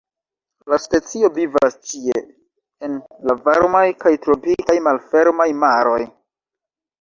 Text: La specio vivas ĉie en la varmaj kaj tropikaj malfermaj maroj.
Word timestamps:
La 0.73 0.77
specio 0.83 1.29
vivas 1.35 1.75
ĉie 1.89 2.21
en 2.87 2.95
la 3.31 3.35
varmaj 3.43 3.83
kaj 4.05 4.15
tropikaj 4.25 4.79
malfermaj 4.89 5.49
maroj. 5.67 6.01